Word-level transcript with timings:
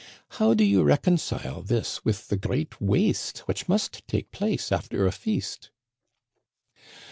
How 0.29 0.55
do 0.55 0.63
you 0.63 0.81
reconcile 0.81 1.61
this 1.61 2.03
with 2.03 2.29
the 2.29 2.35
great 2.35 2.81
waste 2.81 3.47
which 3.47 3.69
must 3.69 4.01
take 4.07 4.31
place 4.31 4.71
after 4.71 5.05
a 5.05 5.11
feast 5.11 5.69